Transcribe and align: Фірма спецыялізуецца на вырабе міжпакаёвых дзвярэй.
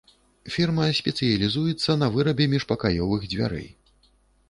Фірма 0.55 0.87
спецыялізуецца 1.01 1.91
на 2.01 2.07
вырабе 2.17 2.51
міжпакаёвых 2.57 3.31
дзвярэй. 3.37 3.73